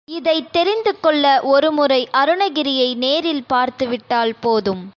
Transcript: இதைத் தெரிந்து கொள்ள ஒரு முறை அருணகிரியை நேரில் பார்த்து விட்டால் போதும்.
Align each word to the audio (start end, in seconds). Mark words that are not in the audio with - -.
இதைத் 0.07 0.53
தெரிந்து 0.53 0.99
கொள்ள 0.99 1.41
ஒரு 1.43 1.71
முறை 1.71 2.09
அருணகிரியை 2.13 2.95
நேரில் 2.95 3.43
பார்த்து 3.47 3.87
விட்டால் 3.87 4.35
போதும். 4.41 4.83